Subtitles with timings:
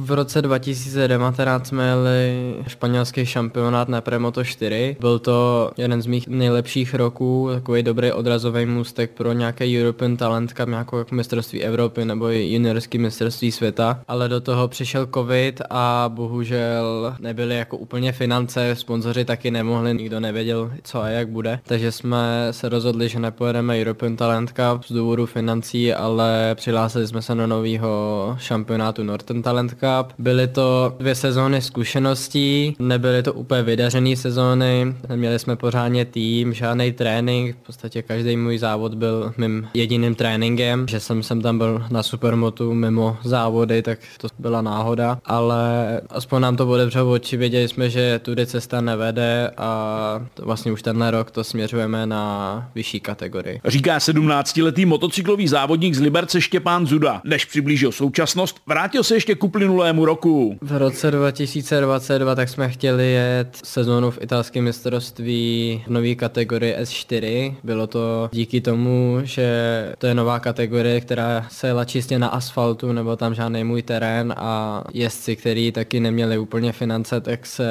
[0.00, 4.96] V roce 2019 jsme jeli španělský šampionát na Premoto 4.
[5.00, 10.52] Byl to jeden z mých nejlepších roků, takový dobrý odrazový můstek pro nějaký European Talent
[10.52, 16.10] Cup, nějakou jako mistrovství Evropy nebo juniorský mistrovství světa, ale do toho přišel covid a
[16.14, 21.60] bohužel nebyly jako úplně finance, sponzoři taky nemohli, nikdo nevěděl, co a jak bude.
[21.62, 27.22] Takže jsme se rozhodli, že nepojedeme European Talent Cup z důvodu financí, ale přihlásili jsme
[27.22, 29.87] se do nového šampionátu Northern Talent Cup.
[30.18, 36.92] Byly to dvě sezóny zkušeností, nebyly to úplně vydařené sezóny, neměli jsme pořádně tým, žádný
[36.92, 41.84] trénink, v podstatě každý můj závod byl mým jediným tréninkem, že jsem, jsem tam byl
[41.90, 45.60] na supermotu mimo závody, tak to byla náhoda, ale
[46.10, 51.10] aspoň nám to otevřelo oči, věděli jsme, že tudy cesta nevede a vlastně už tenhle
[51.10, 53.60] rok to směřujeme na vyšší kategorii.
[53.64, 57.20] Říká 17-letý motocyklový závodník z Liberce Štěpán Zuda.
[57.24, 59.44] Než přiblížil současnost, vrátil se ještě k
[59.78, 60.58] uplynulému roku.
[60.60, 67.54] V roce 2022 tak jsme chtěli jet sezónu v italském mistrovství v nové kategorii S4.
[67.64, 69.48] Bylo to díky tomu, že
[69.98, 74.34] to je nová kategorie, která se jela čistě na asfaltu, nebo tam žádný můj terén
[74.36, 77.68] a jezdci, který taky neměli úplně finance, tak se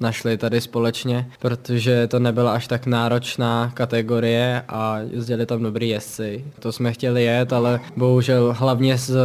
[0.00, 6.44] našli tady společně, protože to nebyla až tak náročná kategorie a jezdili tam dobrý jezdci.
[6.60, 9.16] To jsme chtěli jet, ale bohužel hlavně z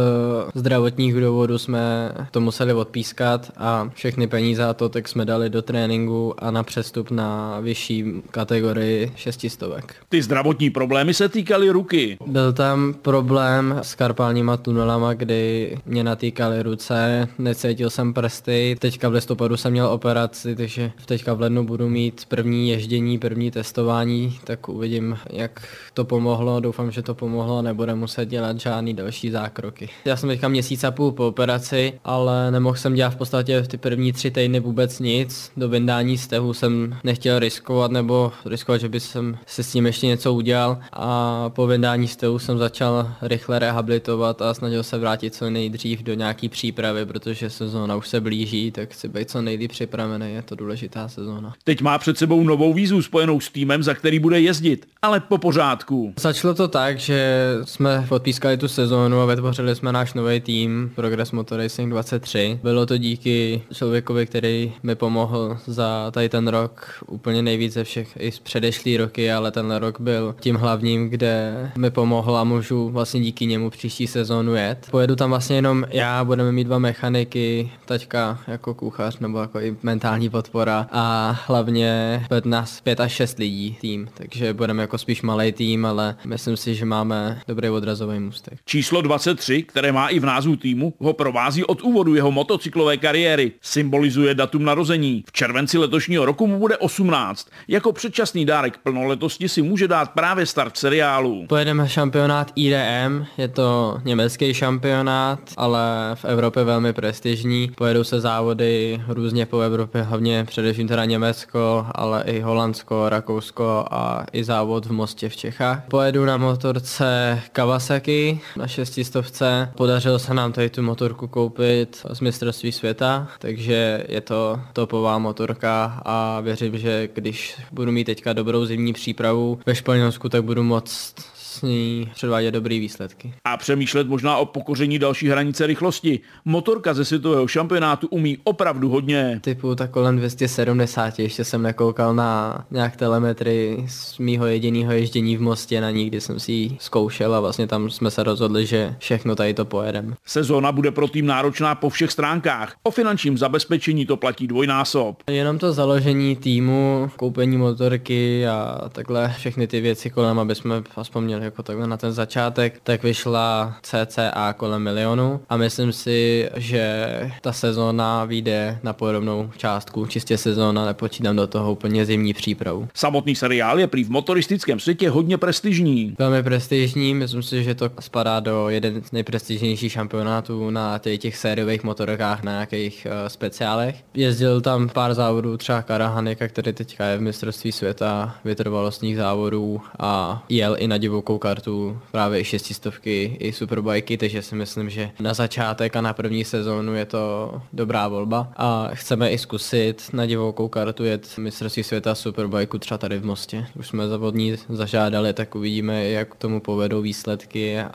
[0.54, 5.62] zdravotních důvodů jsme to museli odpískat a všechny peníze a to tak jsme dali do
[5.62, 9.94] tréninku a na přestup na vyšší kategorii šestistovek.
[10.08, 12.18] Ty zdravotní problémy se týkaly ruky.
[12.26, 19.12] Byl tam problém s karpálníma tunelama, kdy mě natýkaly ruce, necítil jsem prsty, teďka v
[19.12, 24.68] listopadu jsem měl operaci, takže teďka v lednu budu mít první ježdění, první testování, tak
[24.68, 29.88] uvidím, jak to pomohlo, doufám, že to pomohlo a nebude muset dělat žádný další zákroky.
[30.04, 33.76] Já jsem teďka měsíc a půl po operaci, ale nemohl jsem dělat v podstatě ty
[33.76, 35.52] první tři týdny vůbec nic.
[35.56, 40.06] Do vyndání stehu jsem nechtěl riskovat nebo riskovat, že by jsem se s tím ještě
[40.06, 45.50] něco udělal a po vyndání stehu jsem začal rychle rehabilitovat a snažil se vrátit co
[45.50, 50.34] nejdřív do nějaký přípravy, protože sezóna už se blíží, tak chci být co nejdřív připravený,
[50.34, 51.54] je to důležitá sezóna.
[51.64, 55.38] Teď má před sebou novou výzvu spojenou s týmem, za který bude jezdit, ale po
[55.38, 56.14] pořádku.
[56.20, 61.32] Začalo to tak, že jsme podpískali tu sezónu a vytvořili jsme náš nový tým Progress
[61.32, 62.58] Motor Racing 23.
[62.62, 68.16] Bylo to díky člověkovi, který mi pomohl za tady ten rok úplně nejvíce ze všech
[68.20, 72.88] i z předešlý roky, ale tenhle rok byl tím hlavním, kde mi pomohl a můžu
[72.88, 74.88] vlastně díky němu příští sezónu jet.
[74.90, 79.76] Pojedu tam vlastně jenom já, budeme mít dva mechaniky, taťka jako kuchař nebo jako i
[79.82, 85.52] mentální podpora a hlavně nás pět až šest lidí tým, takže budeme jako spíš malý
[85.52, 88.58] tým, ale myslím si, že máme dobrý odrazový můstek.
[88.64, 93.52] Číslo 23, které má i v názvu týmu, ho provází od úvodu jeho motocyklové kariéry.
[93.62, 95.24] Symbolizuje datum narození.
[95.28, 97.48] V červenci letošního roku mu bude 18.
[97.68, 101.46] Jako předčasný dárek plnoletosti si může dát právě start seriálu.
[101.46, 107.70] Pojedeme šampionát IDM, je to německý šampionát, ale v Evropě velmi prestižní.
[107.76, 114.26] Pojedou se závody různě po Evropě, hlavně především teda Německo, ale i Holandsko, Rakousko a
[114.32, 115.82] i závod v Mostě v Čechách.
[115.88, 119.72] Pojedu na motorce Kawasaki na šestistovce.
[119.76, 121.67] Podařilo se nám tady tu motorku koupit
[122.12, 128.32] z mistrovství světa, takže je to topová motorka a věřím, že když budu mít teďka
[128.32, 131.14] dobrou zimní přípravu ve Španělsku, tak budu moct
[131.62, 133.34] ní předvádět dobré výsledky.
[133.44, 136.20] A přemýšlet možná o pokoření další hranice rychlosti.
[136.44, 139.40] Motorka ze světového šampionátu umí opravdu hodně.
[139.42, 145.40] Typu tak kolem 270, ještě jsem nekoukal na nějak telemetry z mýho jediného ježdění v
[145.40, 148.96] Mostě na ní, kdy jsem si ji zkoušel a vlastně tam jsme se rozhodli, že
[148.98, 150.14] všechno tady to pojedeme.
[150.26, 152.74] Sezóna bude pro tým náročná po všech stránkách.
[152.82, 155.22] O finančním zabezpečení to platí dvojnásob.
[155.30, 161.24] Jenom to založení týmu, koupení motorky a takhle všechny ty věci kolem, aby jsme aspoň
[161.24, 167.08] měli jako takhle na ten začátek, tak vyšla CCA kolem milionu a myslím si, že
[167.40, 172.88] ta sezóna vyjde na podobnou částku, čistě sezóna, nepočítám do toho úplně zimní přípravu.
[172.94, 176.14] Samotný seriál je prý v motoristickém světě hodně prestižní.
[176.18, 181.36] Velmi prestižní, myslím si, že to spadá do jeden z nejprestižnějších šampionátů na těch, těch
[181.36, 183.96] sériových motorkách, na nějakých uh, speciálech.
[184.14, 190.42] Jezdil tam pár závodů, třeba Karahanika, který teďka je v mistrovství světa vytrvalostních závodů a
[190.48, 195.10] jel i na divokou divokou kartu právě i šestistovky, i superbajky, takže si myslím, že
[195.20, 200.26] na začátek a na první sezónu je to dobrá volba a chceme i zkusit na
[200.26, 203.66] divokou kartu jet mistrovství světa superbajku třeba tady v Mostě.
[203.78, 207.86] Už jsme zavodní zažádali, tak uvidíme, jak tomu povedou výsledky a,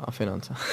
[0.00, 0.54] a finance.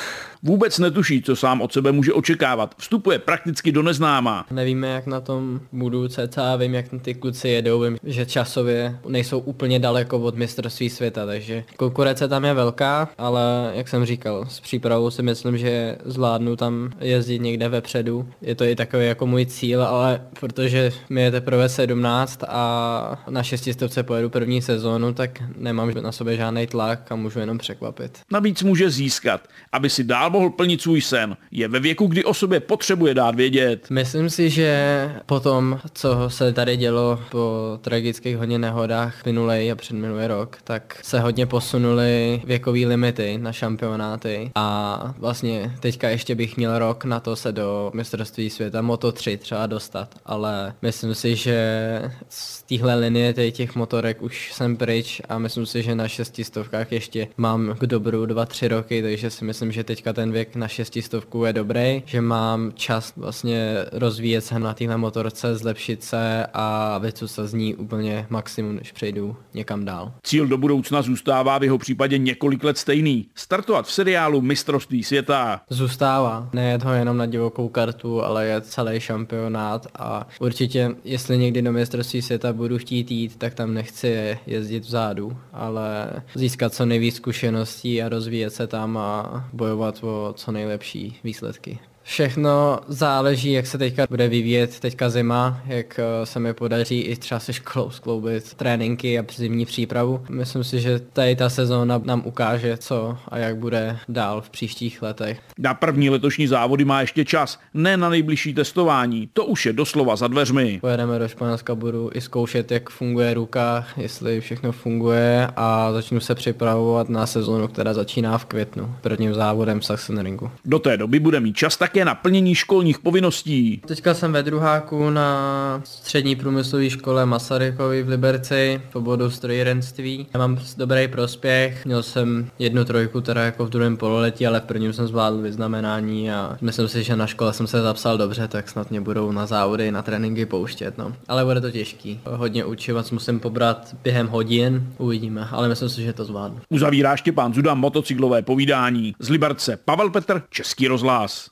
[0.46, 2.76] Vůbec netuší, co sám od sebe může očekávat.
[2.78, 4.46] Vstupuje prakticky do neznáma.
[4.52, 9.40] Nevíme, jak na tom budu cca, vím, jak ty kluci jedou, vím, že časově nejsou
[9.40, 14.59] úplně daleko od mistrovství světa, takže konkurence tam je velká, ale jak jsem říkal, s
[14.59, 18.27] přípravou si myslím, že zvládnu tam jezdit někde vepředu.
[18.41, 23.44] Je to i takový jako můj cíl, ale protože mi je teprve 17 a na
[23.44, 28.19] šestistovce pojedu první sezónu, tak nemám na sobě žádný tlak a můžu jenom překvapit.
[28.31, 29.41] Navíc může získat,
[29.71, 31.38] aby si dál mohl plnit svůj sen.
[31.51, 33.89] Je ve věku, kdy o sobě potřebuje dát vědět.
[33.89, 39.75] Myslím si, že po tom, co se tady dělo po tragických hodně nehodách minulý a
[39.75, 46.58] předminulý rok, tak se hodně posunuly věkové limity na šampionáty a vlastně teďka ještě bych
[46.58, 52.02] měl rok na to se do mistrovství světa Moto3 třeba dostat, ale myslím si, že
[52.30, 57.28] z téhle linie těch motorek už jsem pryč a myslím si, že na šestistovkách ještě
[57.38, 61.46] mám k dobru 2-3 roky, takže si myslím, že teďka ten ten věk na šestistovku
[61.46, 67.48] je dobrý, že mám čas vlastně rozvíjet se na téhle motorce, zlepšit se a vycucat
[67.48, 70.12] z ní úplně maximum, než přejdu někam dál.
[70.24, 73.27] Cíl do budoucna zůstává v jeho případě několik let stejný.
[73.36, 75.62] Startovat v seriálu mistrovství světa.
[75.69, 76.50] Zůstává.
[76.54, 81.71] Ne to jenom na divokou kartu, ale je celý šampionát a určitě, jestli někdy do
[81.71, 88.01] mistrovství světa budu chtít jít, tak tam nechci jezdit vzadu, ale získat co nejvíc zkušeností
[88.01, 91.80] a rozvíjet se tam a bojovat o co nejlepší výsledky.
[92.04, 97.16] Všechno záleží, jak se teďka bude vyvíjet teďka zima, jak eh, se mi podaří i
[97.16, 100.26] třeba se školou skloubit tréninky a zimní přípravu.
[100.30, 105.02] Myslím si, že tady ta sezóna nám ukáže, co a jak bude dál v příštích
[105.02, 105.40] letech.
[105.58, 110.16] Na první letošní závody má ještě čas, ne na nejbližší testování, to už je doslova
[110.16, 110.80] za dveřmi.
[110.82, 116.36] Pojedeme do Španělska, budu i zkoušet, jak funguje ruka, jestli všechno funguje a začnu se
[116.36, 120.52] připravovat na sezónu, která začíná v květnu, prvním závodem Sachsenringu.
[120.66, 123.81] Do té doby bude mít čas tak také na plnění školních povinností.
[123.88, 130.28] Teďka jsem ve druháku na střední průmyslové škole Masarykovi v Liberci v oboru strojírenství.
[130.34, 134.63] Já mám dobrý prospěch, měl jsem jednu trojku teda jako v druhém pololetí, ale v
[134.63, 138.69] prvním jsem zvládl vyznamenání a myslím si, že na škole jsem se zapsal dobře, tak
[138.69, 140.98] snad mě budou na závody, na tréninky pouštět.
[140.98, 141.13] No.
[141.28, 142.19] Ale bude to těžký.
[142.25, 146.60] Hodně učivat musím pobrat během hodin, uvidíme, ale myslím si, že to zvládnu.
[146.69, 149.16] Uzavírá Štěpán Zuda motocyklové povídání.
[149.19, 151.50] Z Liberce Pavel Petr, Český rozhlas.